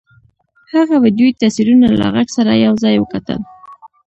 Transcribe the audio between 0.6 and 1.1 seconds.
هغه